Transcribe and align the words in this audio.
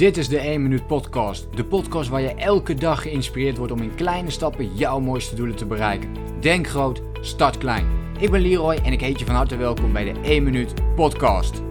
Dit 0.00 0.16
is 0.16 0.28
de 0.28 0.38
1 0.38 0.62
Minuut 0.62 0.86
Podcast. 0.86 1.46
De 1.56 1.64
podcast 1.64 2.08
waar 2.08 2.20
je 2.20 2.34
elke 2.34 2.74
dag 2.74 3.02
geïnspireerd 3.02 3.56
wordt 3.56 3.72
om 3.72 3.82
in 3.82 3.94
kleine 3.94 4.30
stappen 4.30 4.74
jouw 4.74 5.00
mooiste 5.00 5.34
doelen 5.34 5.56
te 5.56 5.66
bereiken. 5.66 6.08
Denk 6.40 6.68
groot, 6.68 7.02
start 7.20 7.58
klein. 7.58 7.86
Ik 8.18 8.30
ben 8.30 8.40
Leroy 8.40 8.74
en 8.74 8.92
ik 8.92 9.00
heet 9.00 9.18
je 9.18 9.24
van 9.24 9.34
harte 9.34 9.56
welkom 9.56 9.92
bij 9.92 10.12
de 10.12 10.20
1 10.20 10.42
Minuut 10.42 10.74
Podcast. 10.94 11.62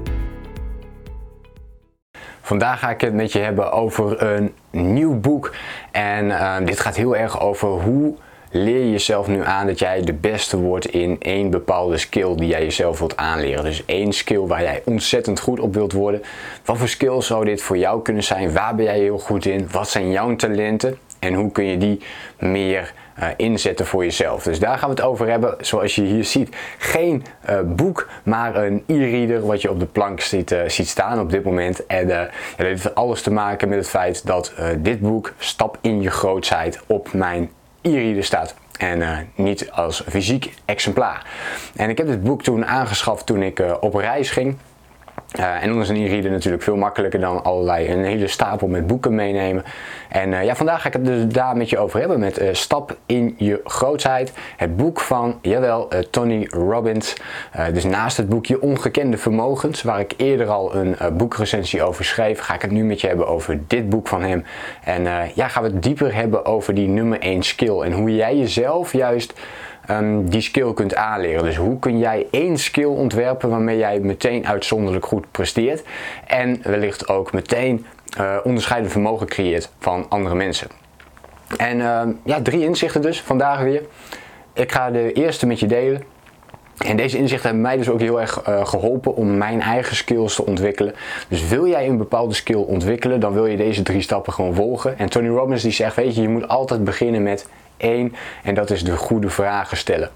Vandaag 2.42 2.80
ga 2.80 2.90
ik 2.90 3.02
het 3.02 3.14
met 3.14 3.32
je 3.32 3.40
hebben 3.40 3.72
over 3.72 4.22
een 4.22 4.54
nieuw 4.70 5.20
boek. 5.20 5.56
En 5.92 6.26
uh, 6.26 6.58
dit 6.66 6.80
gaat 6.80 6.96
heel 6.96 7.16
erg 7.16 7.40
over 7.40 7.68
hoe 7.68 8.16
leer 8.52 8.80
je 8.80 8.92
jezelf 8.92 9.28
nu 9.28 9.44
aan 9.44 9.68
dat 9.68 9.80
jij 9.80 10.02
de 10.02 10.14
beste 10.14 10.58
wordt 10.58 10.86
in 10.86 11.16
één 11.20 11.50
bepaalde 11.50 11.98
skill 11.98 12.36
die 12.36 12.48
jij 12.48 12.64
jezelf 12.64 13.00
wilt 13.00 13.18
aanleren. 13.18 13.64
Dus 13.64 13.86
één 13.86 14.14
skill 14.14 14.40
waar 14.40 14.62
jij 14.62 14.82
ontzettend 14.86 15.40
goed 15.40 15.60
op 15.60 15.74
wilt 15.74 15.92
worden. 15.92 16.22
Wat 16.66 16.78
voor 16.78 16.88
skill 16.88 17.22
zou 17.22 17.46
dit 17.46 17.62
voor 17.62 17.78
jou 17.78 18.02
kunnen 18.02 18.24
zijn? 18.24 18.54
Waar 18.54 18.76
ben 18.76 18.86
jij 18.86 19.00
heel 19.00 19.20
goed 19.20 19.46
in? 19.46 19.68
Wat 19.72 19.90
zijn 19.90 20.12
jouw 20.12 20.36
talenten? 20.36 20.98
En 21.20 21.34
hoe 21.34 21.52
kun 21.52 21.64
je 21.64 21.78
die 21.78 22.02
meer 22.40 22.94
uh, 23.20 23.28
inzetten 23.38 23.86
voor 23.86 24.04
jezelf? 24.04 24.44
Dus 24.44 24.60
daar 24.60 24.78
gaan 24.78 24.90
we 24.90 24.96
het 24.96 25.04
over 25.04 25.30
hebben. 25.30 25.56
Zoals 25.62 25.96
je 25.96 26.02
hier 26.02 26.24
ziet, 26.24 26.56
geen 26.78 27.24
uh, 27.50 27.60
boek, 27.66 28.10
maar 28.24 28.56
een 28.56 28.84
e-reader 28.88 29.46
wat 29.46 29.62
je 29.62 29.70
op 29.70 29.80
de 29.80 29.86
plank 29.86 30.22
ziet, 30.22 30.52
uh, 30.52 30.62
ziet 30.68 30.88
staan 30.88 31.20
op 31.20 31.32
dit 31.32 31.44
moment. 31.44 31.86
En 31.86 32.08
dat 32.08 32.30
heeft 32.58 32.96
alles 32.96 33.22
te 33.22 33.32
maken 33.32 33.70
met 33.70 33.78
het 33.78 33.90
feit 33.90 34.26
dat 34.26 34.54
dit 34.78 35.00
boek, 35.00 35.34
Stap 35.38 35.78
in 35.82 36.02
je 36.02 36.10
grootheid, 36.10 36.80
op 36.88 37.14
mijn 37.14 37.50
e-reader 37.82 38.24
staat. 38.24 38.56
En 38.78 39.00
uh, 39.00 39.18
niet 39.36 39.72
als 39.72 40.04
fysiek 40.10 40.54
exemplaar. 40.66 41.26
En 41.76 41.90
ik 41.90 41.98
heb 41.98 42.08
dit 42.08 42.24
boek 42.24 42.44
toen 42.44 42.66
aangeschaft 42.66 43.26
toen 43.26 43.44
ik 43.44 43.60
uh, 43.60 43.74
op 43.80 43.94
reis 43.94 44.30
ging. 44.30 44.58
Uh, 45.38 45.64
en 45.64 45.70
dan 45.70 45.82
is 45.82 45.90
een 45.90 46.32
natuurlijk 46.32 46.64
veel 46.64 46.76
makkelijker 46.76 47.20
dan 47.20 47.44
allerlei 47.44 47.92
een 47.92 48.04
hele 48.04 48.28
stapel 48.28 48.68
met 48.68 48.88
boeken 48.88 49.16
meenemen. 49.16 49.64
En 50.10 50.32
uh, 50.32 50.44
ja, 50.44 50.56
vandaag 50.56 50.82
ga 50.82 50.88
ik 50.88 50.94
het 50.94 51.06
dus 51.06 51.28
daar 51.28 51.58
met 51.58 51.70
je 51.70 51.78
over 51.78 52.00
hebben 52.00 52.20
met 52.20 52.42
uh, 52.42 52.48
Stap 52.52 52.98
in 53.06 53.36
je 53.38 53.62
grootheid. 53.64 54.34
Het 54.58 54.78
boek 54.78 55.00
van, 55.00 55.40
jawel, 55.42 55.88
Tony 56.10 56.48
Robbins. 56.50 57.16
dus 57.74 57.84
naast 57.84 58.18
het 58.18 58.30
boekje 58.30 58.62
Ongekende 58.62 59.18
Vermogens, 59.18 59.82
waar 59.82 60.00
ik 60.00 60.14
eerder 60.18 60.48
al 60.48 60.76
een 60.76 60.96
boekrecensie 61.18 61.84
over 61.84 62.06
schreef, 62.06 62.40
ga 62.40 62.54
ik 62.54 62.62
het 62.62 62.72
nu 62.72 62.84
met 62.84 63.02
je 63.02 63.08
hebben 63.08 63.28
over 63.28 63.60
dit 63.68 63.90
boek 63.90 64.08
van 64.08 64.22
hem. 64.22 64.46
En 64.84 65.04
ja, 65.36 65.48
gaan 65.48 65.64
we 65.64 65.70
het 65.70 65.84
dieper 65.84 66.16
hebben 66.16 66.46
over 66.46 66.74
die 66.74 66.88
nummer 66.88 67.20
1 67.20 67.44
skill 67.44 67.82
en 67.82 67.92
hoe 67.92 68.16
jij 68.16 68.38
jezelf 68.38 68.94
juist 68.94 69.34
um, 69.90 70.30
die 70.30 70.42
skill 70.42 70.74
kunt 70.74 70.96
aanleren. 70.96 71.44
Dus 71.44 71.56
hoe 71.56 71.80
kun 71.80 71.98
jij 71.98 72.28
één 72.32 72.58
skill 72.58 72.86
ontwerpen 72.86 73.50
waarmee 73.50 73.78
jij 73.78 74.00
meteen 74.00 74.48
uitzonderlijk 74.48 75.06
goed 75.06 75.32
presteert 75.32 75.84
en 76.28 76.60
wellicht 76.64 77.08
ook 77.08 77.34
meteen 77.34 77.86
uh, 78.20 78.38
onderscheidend 78.44 78.92
vermogen 78.92 79.28
creëert 79.28 79.70
van 79.80 80.06
andere 80.10 80.36
mensen. 80.36 80.68
En 81.58 81.78
uh, 81.78 82.02
ja, 82.24 82.42
drie 82.42 82.64
inzichten 82.64 83.02
dus 83.02 83.22
vandaag 83.22 83.62
weer. 83.62 83.82
Ik 84.54 84.72
ga 84.72 84.92
de 84.92 85.14
eerste 85.14 85.46
met 85.46 85.60
je 85.60 85.68
delen. 85.68 86.04
En 86.86 86.98
deze 86.98 87.18
inzichten 87.18 87.50
hebben 87.50 87.68
mij 87.68 87.78
dus 87.78 87.90
ook 87.90 88.00
heel 88.00 88.22
erg 88.22 88.48
uh, 88.48 88.66
geholpen 88.66 89.16
om 89.16 89.38
mijn 89.38 89.62
eigen 89.62 89.96
skills 89.96 90.36
te 90.36 90.46
ontwikkelen. 90.46 90.94
Dus 91.28 91.48
wil 91.48 91.68
jij 91.68 91.88
een 91.88 91.98
bepaalde 91.98 92.34
skill 92.34 92.62
ontwikkelen, 92.62 93.20
dan 93.20 93.34
wil 93.34 93.46
je 93.46 93.58
deze 93.58 93.84
drie 93.84 94.02
stappen 94.02 94.34
gewoon 94.34 94.54
volgen. 94.54 94.98
En 94.98 95.10
Tony 95.10 95.28
Robbins 95.28 95.62
die 95.62 95.72
zegt, 95.72 95.96
weet 95.96 96.16
je, 96.16 96.22
je 96.22 96.30
moet 96.30 96.48
altijd 96.48 96.84
beginnen 96.84 97.24
met 97.24 97.48
en 98.44 98.54
dat 98.54 98.70
is 98.70 98.84
de 98.84 98.98
goede 98.98 99.30
vragen 99.30 99.78
stellen. 99.78 100.10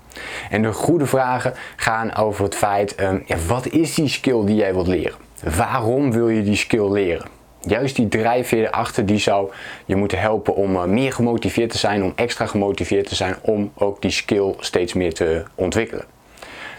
En 0.50 0.61
de 0.61 0.73
goede 0.73 1.06
vragen 1.06 1.53
gaan 1.75 2.16
over 2.16 2.44
het 2.44 2.56
feit, 2.56 3.02
um, 3.02 3.23
ja, 3.25 3.38
wat 3.47 3.67
is 3.67 3.94
die 3.95 4.08
skill 4.08 4.45
die 4.45 4.56
jij 4.56 4.73
wilt 4.73 4.88
leren? 4.88 5.17
Waarom 5.58 6.11
wil 6.11 6.30
je 6.30 6.44
die 6.44 6.56
skill 6.56 6.91
leren? 6.91 7.28
Juist 7.59 7.95
die 7.95 8.08
drijfveer 8.08 8.66
erachter, 8.67 9.06
die 9.06 9.17
zou 9.17 9.52
je 9.86 9.95
moeten 9.95 10.19
helpen 10.19 10.56
om 10.56 10.75
uh, 10.75 10.84
meer 10.84 11.14
gemotiveerd 11.14 11.69
te 11.69 11.78
zijn, 11.78 12.03
om 12.03 12.14
extra 12.16 12.45
gemotiveerd 12.45 13.08
te 13.08 13.16
zijn, 13.16 13.36
om 13.41 13.72
ook 13.75 14.02
die 14.02 14.11
skill 14.11 14.53
steeds 14.59 14.94
meer 14.94 15.13
te 15.13 15.44
ontwikkelen. 15.56 16.06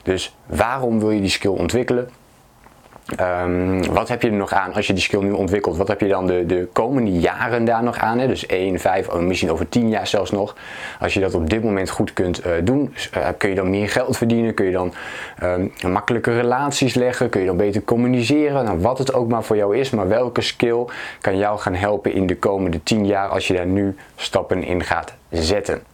Dus 0.03 0.37
waarom 0.47 0.99
wil 0.99 1.11
je 1.11 1.21
die 1.21 1.31
skill 1.31 1.51
ontwikkelen? 1.51 2.11
Um, 3.21 3.93
wat 3.93 4.09
heb 4.09 4.23
je 4.23 4.29
er 4.29 4.35
nog 4.35 4.53
aan 4.53 4.75
als 4.75 4.87
je 4.87 4.93
die 4.93 5.03
skill 5.03 5.21
nu 5.21 5.31
ontwikkelt? 5.31 5.77
Wat 5.77 5.89
heb 5.89 6.01
je 6.01 6.09
dan 6.09 6.27
de, 6.27 6.47
de 6.47 6.69
komende 6.73 7.13
jaren 7.13 7.65
daar 7.65 7.83
nog 7.83 7.99
aan? 7.99 8.19
Hè? 8.19 8.27
Dus 8.27 8.47
1, 8.47 8.79
5, 8.79 9.13
misschien 9.13 9.51
over 9.51 9.69
10 9.69 9.89
jaar 9.89 10.07
zelfs 10.07 10.31
nog. 10.31 10.57
Als 11.01 11.15
je 11.15 11.21
dat 11.21 11.35
op 11.35 11.51
dit 11.51 11.63
moment 11.63 11.91
goed 11.91 12.13
kunt 12.13 12.47
uh, 12.47 12.53
doen, 12.63 12.95
uh, 13.17 13.29
kun 13.39 13.49
je 13.49 13.55
dan 13.55 13.71
meer 13.71 13.89
geld 13.89 14.17
verdienen? 14.17 14.55
Kun 14.55 14.65
je 14.65 14.73
dan 14.73 14.93
um, 15.43 15.73
makkelijke 15.93 16.35
relaties 16.35 16.95
leggen? 16.95 17.29
Kun 17.29 17.41
je 17.41 17.47
dan 17.47 17.57
beter 17.57 17.83
communiceren? 17.83 18.65
Nou, 18.65 18.81
wat 18.81 18.99
het 18.99 19.15
ook 19.15 19.29
maar 19.29 19.45
voor 19.45 19.57
jou 19.57 19.77
is, 19.77 19.91
maar 19.91 20.09
welke 20.09 20.41
skill 20.41 20.85
kan 21.21 21.39
jou 21.39 21.59
gaan 21.59 21.75
helpen 21.75 22.13
in 22.13 22.27
de 22.27 22.37
komende 22.37 22.83
10 22.83 23.07
jaar 23.07 23.29
als 23.29 23.47
je 23.47 23.55
daar 23.55 23.67
nu 23.67 23.97
stappen 24.17 24.63
in 24.63 24.85
gaat 24.85 25.15
zetten? 25.31 25.94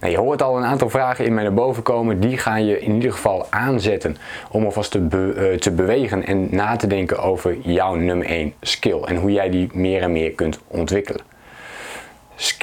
Nou, 0.00 0.12
je 0.12 0.18
hoort 0.18 0.42
al 0.42 0.56
een 0.56 0.64
aantal 0.64 0.90
vragen 0.90 1.24
in 1.24 1.34
mij 1.34 1.42
naar 1.42 1.54
boven 1.54 1.82
komen. 1.82 2.20
Die 2.20 2.38
ga 2.38 2.56
je 2.56 2.80
in 2.80 2.94
ieder 2.94 3.12
geval 3.12 3.46
aanzetten 3.50 4.16
om 4.50 4.64
alvast 4.64 4.90
te, 4.90 5.00
be 5.00 5.34
uh, 5.36 5.58
te 5.58 5.70
bewegen 5.70 6.26
en 6.26 6.48
na 6.50 6.76
te 6.76 6.86
denken 6.86 7.18
over 7.18 7.56
jouw 7.60 7.94
nummer 7.94 8.26
1 8.26 8.52
skill. 8.60 9.00
En 9.04 9.16
hoe 9.16 9.32
jij 9.32 9.50
die 9.50 9.68
meer 9.72 10.02
en 10.02 10.12
meer 10.12 10.30
kunt 10.30 10.58
ontwikkelen. 10.66 11.20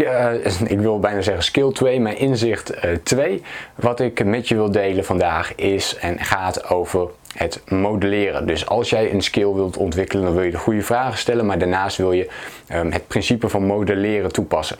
Uh, 0.02 0.34
ik 0.76 0.80
wil 0.80 1.00
bijna 1.00 1.22
zeggen 1.22 1.44
skill 1.44 1.72
2, 1.72 2.00
mijn 2.00 2.18
inzicht 2.18 2.74
2. 3.04 3.34
Uh, 3.34 3.42
wat 3.76 4.00
ik 4.00 4.26
met 4.26 4.48
je 4.48 4.56
wil 4.56 4.72
delen 4.72 5.06
vandaag 5.06 5.56
is 5.56 5.96
en 5.96 6.20
gaat 6.20 6.70
over 6.70 7.10
het 7.36 7.62
modelleren. 7.70 8.48
Dus 8.48 8.66
als 8.66 8.90
jij 8.90 9.12
een 9.12 9.22
skill 9.22 9.54
wilt 9.54 9.78
ontwikkelen, 9.78 10.26
dan 10.26 10.34
wil 10.34 10.44
je 10.44 10.52
de 10.52 10.58
goede 10.58 10.82
vragen 10.82 11.18
stellen, 11.18 11.46
maar 11.46 11.60
daarnaast 11.60 11.98
wil 11.98 12.12
je 12.12 12.30
um, 12.74 12.92
het 12.92 13.08
principe 13.08 13.50
van 13.50 13.66
modelleren 13.66 14.32
toepassen. 14.32 14.78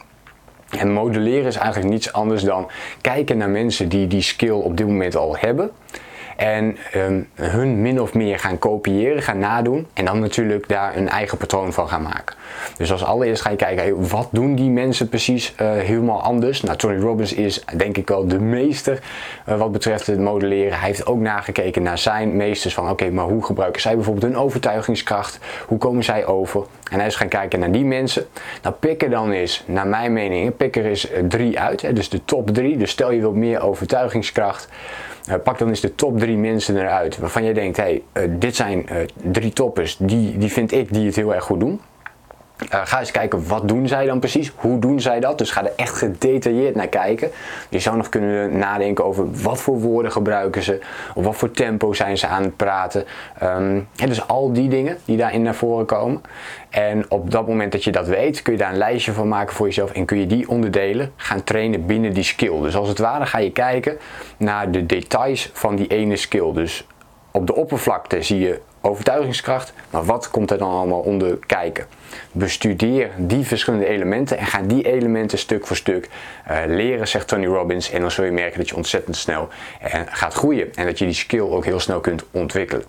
En 0.78 0.92
modelleren 0.92 1.46
is 1.46 1.56
eigenlijk 1.56 1.90
niets 1.94 2.14
anders 2.14 2.44
dan 2.44 2.70
kijken 3.02 3.38
naar 3.38 3.50
mensen 3.50 3.90
die 3.90 4.08
die 4.08 4.22
skill 4.22 4.50
op 4.52 4.78
dit 4.78 4.88
moment 4.88 5.16
al 5.16 5.38
hebben. 5.38 5.72
En 6.36 6.78
um, 6.96 7.28
hun 7.34 7.82
min 7.82 8.02
of 8.02 8.14
meer 8.14 8.40
gaan 8.40 8.60
kopiëren, 8.60 9.22
gaan 9.22 9.40
nadoen. 9.40 9.88
En 9.94 10.06
dan 10.06 10.20
natuurlijk 10.20 10.68
daar 10.68 10.96
een 10.96 11.10
eigen 11.10 11.38
patroon 11.38 11.74
van 11.74 11.88
gaan 11.88 12.02
maken. 12.02 12.36
Dus 12.78 12.92
als 12.92 13.04
allereerst 13.04 13.42
ga 13.42 13.50
je 13.50 13.56
kijken, 13.56 14.10
wat 14.10 14.28
doen 14.32 14.56
die 14.56 14.70
mensen 14.70 15.10
precies 15.10 15.54
uh, 15.62 15.72
helemaal 15.72 16.22
anders? 16.22 16.62
Nou, 16.62 16.78
Tony 16.78 17.00
Robbins 17.00 17.34
is 17.34 17.64
denk 17.78 17.98
ik 17.98 18.08
wel 18.08 18.28
de 18.28 18.40
meester 18.40 19.00
uh, 19.50 19.58
wat 19.58 19.72
betreft 19.72 20.08
het 20.08 20.20
modelleren. 20.20 20.80
Hij 20.80 20.88
heeft 20.88 21.06
ook 21.06 21.20
nagekeken 21.20 21.84
naar 21.84 21.98
zijn 21.98 22.36
meesters 22.36 22.74
van, 22.74 22.90
oké, 22.90 23.10
maar 23.10 23.26
hoe 23.26 23.44
gebruiken 23.44 23.82
zij 23.82 23.96
bijvoorbeeld 23.96 24.34
hun 24.34 24.42
overtuigingskracht? 24.42 25.40
Hoe 25.68 25.78
komen 25.78 26.04
zij 26.04 26.26
over? 26.26 26.64
En 26.92 26.98
hij 26.98 27.08
is 27.08 27.16
gaan 27.16 27.28
kijken 27.28 27.60
naar 27.60 27.72
die 27.72 27.86
mensen. 27.86 28.26
Nou, 28.62 28.76
pik 28.76 29.04
er 29.04 29.10
dan 29.10 29.34
is, 29.34 29.64
naar 29.66 29.88
mijn 29.88 30.14
mening, 30.14 30.56
pik 30.58 30.76
er 30.76 30.86
is 30.86 31.08
drie 31.28 31.60
uit. 31.60 31.82
Hè, 31.82 31.94
dus 31.94 32.10
de 32.10 32.26
top 32.26 32.50
drie. 32.50 32.78
Dus 32.78 32.92
stel 32.92 33.12
je 33.12 33.20
wilt 33.20 33.36
meer 33.36 33.62
overtuigingskracht. 33.62 34.70
Uh, 35.30 35.36
pak 35.44 35.58
dan 35.58 35.68
eens 35.68 35.80
de 35.80 35.96
top 35.96 36.20
drie 36.20 36.38
mensen 36.38 36.78
eruit 36.78 37.18
waarvan 37.18 37.44
je 37.44 37.54
denkt, 37.54 37.78
hey, 37.78 38.04
uh, 38.14 38.24
dit 38.30 38.56
zijn 38.56 38.86
uh, 38.92 38.98
drie 39.32 39.54
toppers, 39.54 39.98
die, 39.98 40.38
die 40.38 40.52
vind 40.52 40.72
ik 40.72 40.94
die 40.94 41.06
het 41.06 41.16
heel 41.16 41.34
erg 41.34 41.44
goed 41.44 41.60
doen. 41.60 41.82
Uh, 42.74 42.82
ga 42.86 43.00
eens 43.00 43.12
kijken 43.12 43.48
wat 43.48 43.68
doen 43.68 43.88
zij 43.88 44.06
dan 44.06 44.20
precies, 44.20 44.52
hoe 44.56 44.80
doen 44.80 45.00
zij 45.00 45.20
dat. 45.20 45.38
Dus 45.38 45.52
ga 45.52 45.64
er 45.64 45.74
echt 45.76 45.98
gedetailleerd 45.98 46.76
naar 46.76 46.88
kijken. 46.88 47.30
Je 47.70 47.80
zou 47.80 47.98
nog 47.98 48.10
kunnen 48.10 48.58
nadenken 48.58 49.06
over 49.06 49.32
wat 49.32 49.62
voor 49.62 49.80
woorden 49.80 50.12
gebruiken 50.12 50.64
ze, 50.64 50.80
of 51.14 51.24
wat 51.24 51.36
voor 51.36 51.52
tempo 51.52 51.94
zijn 51.94 52.18
ze 52.18 52.28
aan 52.28 52.44
het 52.44 52.56
praten. 52.56 53.06
En 53.40 53.88
dus 53.96 54.28
al 54.28 54.54
die 54.54 54.70
dingen 54.70 54.98
die 55.06 55.18
daarin 55.18 55.42
naar 55.42 55.56
voren 55.56 55.86
komen. 55.86 56.22
En 56.70 57.06
op 57.10 57.32
dat 57.32 57.48
moment 57.48 57.72
dat 57.72 57.84
je 57.84 57.92
dat 57.92 58.08
weet, 58.08 58.42
kun 58.42 58.54
je 58.54 58.60
daar 58.60 58.72
een 58.72 58.78
lijstje 58.78 59.12
van 59.12 59.28
maken 59.28 59.56
voor 59.56 59.66
jezelf 59.66 59.92
en 59.92 60.06
kun 60.06 60.20
je 60.20 60.28
die 60.28 60.50
onderdelen 60.50 61.12
gaan 61.16 61.44
trainen 61.44 61.86
binnen 61.86 62.14
die 62.14 62.24
skill. 62.24 62.62
Dus 62.62 62.76
als 62.76 62.88
het 62.88 63.00
ware 63.00 63.26
ga 63.26 63.38
je 63.38 63.52
kijken 63.52 63.98
naar 64.38 64.72
de 64.72 64.86
details 64.86 65.50
van 65.54 65.76
die 65.76 65.88
ene 65.88 66.16
skill. 66.16 66.54
Dus 66.54 66.88
op 67.32 67.48
de 67.48 67.56
oppervlakte 67.56 68.22
zie 68.22 68.40
je 68.40 68.62
overtuigingskracht, 68.86 69.74
maar 69.90 70.06
wat 70.06 70.30
komt 70.30 70.52
er 70.52 70.58
dan 70.58 70.72
allemaal 70.72 71.00
onder 71.00 71.38
kijken? 71.46 71.86
Bestudeer 72.32 73.10
die 73.18 73.46
verschillende 73.46 73.86
elementen 73.86 74.38
en 74.38 74.46
ga 74.46 74.62
die 74.62 74.84
elementen 74.84 75.38
stuk 75.38 75.68
voor 75.68 75.76
stuk 75.76 76.10
uh, 76.52 76.58
leren, 76.68 77.08
zegt 77.08 77.28
Tony 77.28 77.46
Robbins. 77.46 77.92
En 77.92 78.02
dan 78.02 78.12
zul 78.12 78.24
je 78.26 78.32
merken 78.32 78.58
dat 78.60 78.70
je 78.70 78.76
ontzettend 78.76 79.16
snel 79.16 79.48
uh, 79.84 80.02
gaat 80.06 80.34
groeien 80.34 80.74
en 80.76 80.86
dat 80.86 81.00
je 81.00 81.06
die 81.06 81.14
skill 81.14 81.40
ook 81.40 81.66
heel 81.66 81.80
snel 81.80 82.00
kunt 82.00 82.24
ontwikkelen. 82.32 82.86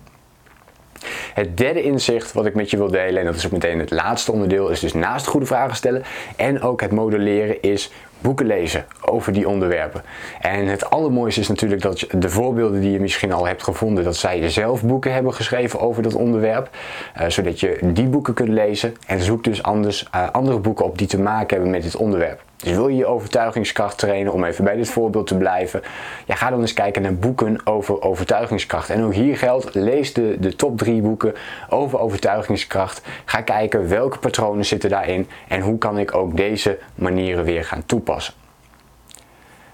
Het 1.33 1.57
derde 1.57 1.81
inzicht 1.81 2.33
wat 2.33 2.45
ik 2.45 2.55
met 2.55 2.69
je 2.69 2.77
wil 2.77 2.91
delen, 2.91 3.19
en 3.19 3.25
dat 3.25 3.35
is 3.35 3.45
ook 3.45 3.51
meteen 3.51 3.79
het 3.79 3.91
laatste 3.91 4.31
onderdeel, 4.31 4.69
is 4.69 4.79
dus 4.79 4.93
naast 4.93 5.27
goede 5.27 5.45
vragen 5.45 5.75
stellen 5.75 6.03
en 6.35 6.61
ook 6.61 6.81
het 6.81 6.91
modelleren, 6.91 7.61
is 7.61 7.91
boeken 8.21 8.45
lezen 8.45 8.85
over 9.01 9.33
die 9.33 9.47
onderwerpen. 9.47 10.01
En 10.41 10.65
het 10.65 10.89
allermooiste 10.89 11.39
is 11.39 11.47
natuurlijk 11.47 11.81
dat 11.81 12.05
de 12.11 12.29
voorbeelden 12.29 12.81
die 12.81 12.91
je 12.91 12.99
misschien 12.99 13.33
al 13.33 13.47
hebt 13.47 13.63
gevonden, 13.63 14.03
dat 14.03 14.15
zij 14.15 14.49
zelf 14.49 14.83
boeken 14.83 15.13
hebben 15.13 15.33
geschreven 15.33 15.79
over 15.79 16.03
dat 16.03 16.13
onderwerp. 16.13 16.69
Uh, 17.17 17.27
zodat 17.27 17.59
je 17.59 17.79
die 17.83 18.07
boeken 18.07 18.33
kunt 18.33 18.49
lezen 18.49 18.95
en 19.07 19.21
zoek 19.21 19.43
dus 19.43 19.63
anders 19.63 20.07
uh, 20.15 20.29
andere 20.31 20.59
boeken 20.59 20.85
op 20.85 20.97
die 20.97 21.07
te 21.07 21.19
maken 21.19 21.55
hebben 21.55 21.69
met 21.69 21.83
dit 21.83 21.95
onderwerp. 21.95 22.45
Dus 22.57 22.71
wil 22.71 22.87
je 22.87 22.95
je 22.95 23.05
overtuigingskracht 23.05 23.97
trainen, 23.97 24.33
om 24.33 24.43
even 24.43 24.63
bij 24.63 24.75
dit 24.75 24.89
voorbeeld 24.89 25.27
te 25.27 25.35
blijven, 25.35 25.81
ja, 26.25 26.35
ga 26.35 26.49
dan 26.49 26.61
eens 26.61 26.73
kijken 26.73 27.01
naar 27.01 27.15
boeken 27.15 27.65
over 27.65 28.01
overtuigingskracht. 28.01 28.89
En 28.89 29.03
ook 29.03 29.13
hier 29.13 29.37
geldt, 29.37 29.73
lees 29.73 30.13
de, 30.13 30.35
de 30.39 30.55
top 30.55 30.77
drie 30.77 31.01
boeken 31.01 31.33
over 31.69 31.99
overtuigingskracht. 31.99 33.01
Ga 33.25 33.41
kijken 33.41 33.89
welke 33.89 34.17
patronen 34.17 34.65
zitten 34.65 34.89
daarin 34.89 35.27
en 35.47 35.61
hoe 35.61 35.77
kan 35.77 35.97
ik 35.97 36.15
ook 36.15 36.37
deze 36.37 36.77
manieren 36.95 37.43
weer 37.43 37.63
gaan 37.63 37.85
toepassen. 37.85 38.06
lupasi 38.07 38.31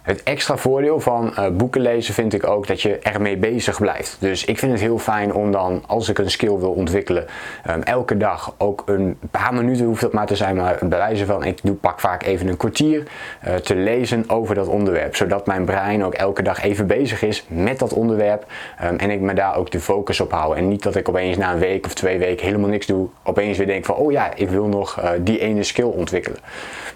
Het 0.04 0.24
extra 0.24 0.58
voordeel 0.58 1.00
van 1.00 1.34
uh, 1.40 1.48
boeken 1.48 1.82
lezen 1.82 2.14
vind 2.14 2.34
ik 2.34 2.48
ook 2.48 2.68
dat 2.68 2.82
je 2.82 3.00
ermee 3.00 3.38
bezig 3.38 3.80
blijft. 3.80 4.18
Dus 4.20 4.46
ik 4.46 4.60
vind 4.60 4.72
het 4.72 4.82
heel 4.82 4.98
fijn 4.98 5.34
om 5.34 5.52
dan, 5.52 5.84
als 5.88 6.10
ik 6.10 6.18
een 6.18 6.32
skill 6.32 6.58
wil 6.58 6.72
ontwikkelen, 6.72 7.26
um, 7.70 7.82
elke 7.82 8.18
dag 8.18 8.56
ook 8.58 8.84
een 8.86 9.18
paar 9.32 9.54
minuten 9.54 9.86
hoeft 9.86 10.02
dat 10.02 10.14
maar 10.14 10.26
te 10.26 10.36
zijn, 10.36 10.56
maar 10.56 10.78
bij 10.82 10.98
wijze 10.98 11.26
van, 11.26 11.44
ik 11.44 11.60
doe 11.64 11.76
pak 11.76 12.00
vaak 12.00 12.24
even 12.24 12.48
een 12.48 12.58
kwartier 12.58 13.04
uh, 13.48 13.56
te 13.56 13.76
lezen 13.76 14.30
over 14.30 14.56
dat 14.56 14.68
onderwerp. 14.68 15.16
Zodat 15.16 15.46
mijn 15.46 15.66
brein 15.66 16.04
ook 16.04 16.14
elke 16.14 16.42
dag 16.42 16.64
even 16.64 16.88
bezig 16.88 17.22
is 17.22 17.46
met 17.48 17.80
dat 17.80 17.94
onderwerp 17.94 18.46
um, 18.84 18.98
en 18.98 19.10
ik 19.10 19.20
me 19.20 19.34
daar 19.34 19.56
ook 19.56 19.72
de 19.72 19.80
focus 19.80 20.20
op 20.20 20.32
hou. 20.32 20.58
En 20.58 20.68
niet 20.68 20.84
dat 20.84 20.96
ik 20.96 21.10
opeens 21.10 21.38
na 21.38 21.54
een 21.54 21.60
week 21.60 21.86
of 21.86 21.94
twee 21.94 22.18
weken 22.18 22.46
helemaal 22.46 22.70
niks 22.70 22.86
doe, 22.86 23.08
opeens 23.24 23.58
weer 23.58 23.68
denk 23.68 23.86
van, 23.86 23.96
oh 23.96 24.12
ja, 24.12 24.36
ik 24.36 24.50
wil 24.50 24.66
nog 24.66 25.00
uh, 25.00 25.10
die 25.20 25.40
ene 25.40 25.64
skill 25.64 25.86
ontwikkelen. 25.86 26.40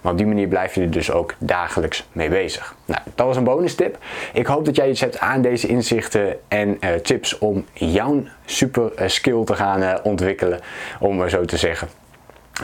Maar 0.01 0.11
op 0.11 0.17
die 0.17 0.27
manier 0.27 0.47
blijf 0.47 0.75
je 0.75 0.81
er 0.81 0.91
dus 0.91 1.11
ook 1.11 1.33
dagelijks 1.37 2.07
mee 2.11 2.29
bezig. 2.29 2.76
Nou, 2.87 3.01
dat 3.15 3.25
was 3.25 3.35
een 3.37 3.43
bonus 3.43 3.75
tip. 3.75 3.97
Ik 4.33 4.45
hoop 4.45 4.65
dat 4.65 4.75
jij 4.75 4.89
iets 4.89 5.01
hebt 5.01 5.19
aan 5.19 5.41
deze 5.41 5.67
inzichten 5.67 6.37
en 6.47 6.77
uh, 6.79 6.93
tips 6.93 7.37
om 7.37 7.65
jouw 7.73 8.23
super 8.45 8.91
uh, 8.99 9.07
skill 9.07 9.43
te 9.43 9.55
gaan 9.55 9.81
uh, 9.81 9.95
ontwikkelen, 10.03 10.59
om 10.99 11.15
maar 11.15 11.29
zo 11.29 11.45
te 11.45 11.57
zeggen. 11.57 11.87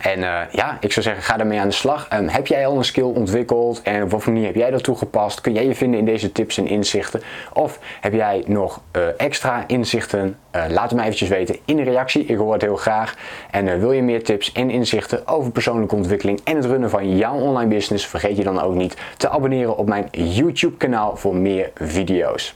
En 0.01 0.19
uh, 0.19 0.39
ja, 0.51 0.77
ik 0.79 0.91
zou 0.91 1.05
zeggen, 1.05 1.23
ga 1.23 1.39
ermee 1.39 1.59
aan 1.59 1.67
de 1.67 1.73
slag. 1.73 2.07
Um, 2.13 2.27
heb 2.27 2.47
jij 2.47 2.67
al 2.67 2.77
een 2.77 2.83
skill 2.83 3.03
ontwikkeld 3.03 3.81
en 3.81 4.03
op 4.03 4.11
wat 4.11 4.25
manier 4.25 4.45
heb 4.45 4.55
jij 4.55 4.71
dat 4.71 4.83
toegepast? 4.83 5.41
Kun 5.41 5.53
jij 5.53 5.65
je 5.65 5.75
vinden 5.75 5.99
in 5.99 6.05
deze 6.05 6.31
tips 6.31 6.57
en 6.57 6.67
inzichten? 6.67 7.21
Of 7.53 7.79
heb 8.01 8.13
jij 8.13 8.43
nog 8.47 8.81
uh, 8.97 9.03
extra 9.17 9.63
inzichten? 9.67 10.37
Uh, 10.55 10.63
laat 10.69 10.89
het 10.89 10.99
me 10.99 11.01
eventjes 11.01 11.29
weten 11.29 11.57
in 11.65 11.75
de 11.75 11.83
reactie. 11.83 12.25
Ik 12.25 12.37
hoor 12.37 12.53
het 12.53 12.61
heel 12.61 12.75
graag. 12.75 13.15
En 13.51 13.79
wil 13.79 13.91
je 13.91 14.01
meer 14.01 14.23
tips 14.23 14.51
en 14.51 14.69
inzichten 14.69 15.27
over 15.27 15.51
persoonlijke 15.51 15.95
ontwikkeling 15.95 16.41
en 16.43 16.55
het 16.55 16.65
runnen 16.65 16.89
van 16.89 17.17
jouw 17.17 17.35
online 17.35 17.69
business? 17.69 18.07
Vergeet 18.07 18.37
je 18.37 18.43
dan 18.43 18.61
ook 18.61 18.73
niet 18.73 18.97
te 19.17 19.29
abonneren 19.29 19.77
op 19.77 19.87
mijn 19.87 20.07
YouTube 20.11 20.77
kanaal 20.77 21.15
voor 21.15 21.35
meer 21.35 21.71
video's. 21.75 22.55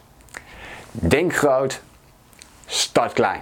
Denk 0.92 1.36
groot, 1.36 1.82
start 2.66 3.14
klein. 3.14 3.42